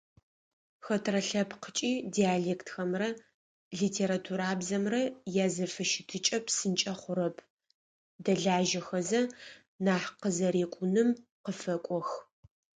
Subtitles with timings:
[0.85, 3.09] Хэтрэ лъэпкъыкӏи диалектхэмрэ
[3.79, 5.01] литературабзэмрэ
[5.45, 7.37] язэфыщытыкӏэ псынкӏэ хъурэп,
[8.23, 9.21] дэлажьэхэзэ
[9.85, 11.09] нахь къызэрекӏуным
[11.43, 12.09] къыфэкӏох.